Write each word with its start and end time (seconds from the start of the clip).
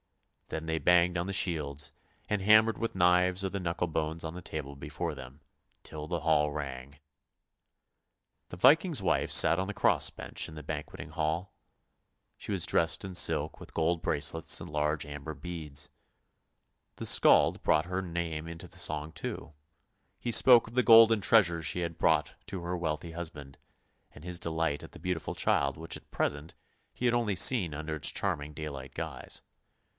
Then 0.47 0.65
they 0.65 0.79
banged 0.79 1.15
on 1.17 1.27
the 1.27 1.31
shields, 1.31 1.93
and 2.27 2.41
hammered 2.41 2.77
with 2.77 2.95
knives 2.95 3.45
or 3.45 3.49
the 3.49 3.59
knuckle 3.59 3.87
bones 3.87 4.23
on 4.23 4.33
the 4.33 4.41
table 4.41 4.75
before 4.75 5.13
them, 5.15 5.41
till 5.83 6.07
the 6.07 6.21
hall 6.21 6.51
rang. 6.51 6.99
The 8.49 8.57
Viking's 8.57 9.01
wife 9.01 9.29
sat 9.31 9.59
on 9.59 9.67
the 9.67 9.73
cross 9.75 10.09
bench 10.09 10.49
in 10.49 10.55
the 10.55 10.63
banqueting 10.63 11.11
hall. 11.11 11.53
She 12.35 12.51
was 12.51 12.65
dressed 12.65 13.05
in 13.05 13.15
silk 13.15 13.59
with 13.59 13.75
gold 13.75 14.01
bracelets 14.01 14.59
and 14.59 14.69
large 14.69 15.05
amber 15.05 15.35
beads. 15.35 15.87
The 16.95 17.05
Skald 17.05 17.63
brought 17.63 17.85
her 17.85 18.01
name 18.01 18.47
into 18.47 18.67
the 18.67 18.79
song 18.79 19.13
too; 19.13 19.53
he 20.19 20.31
spoke 20.33 20.67
of 20.67 20.73
the 20.73 20.83
golden 20.83 21.21
treasure 21.21 21.61
she 21.61 21.81
had 21.81 21.99
brought 21.99 22.35
to 22.47 22.63
her 22.63 22.75
wealthy 22.75 23.11
husband, 23.11 23.57
and 24.11 24.23
his 24.25 24.39
delight 24.39 24.83
at 24.83 24.91
the 24.93 24.99
beautiful 24.99 25.35
child 25.35 25.77
which 25.77 25.95
at 25.95 26.11
present 26.11 26.55
282 26.95 26.97
ANDERSEN'S 26.97 26.97
FAIRY 26.97 26.97
TALES 26.97 26.99
he 26.99 27.05
had 27.05 27.13
only 27.13 27.35
seen 27.35 27.73
under 27.73 27.95
its 27.95 28.09
charming 28.11 28.53
daylight 28.53 28.95
guise. 28.95 29.43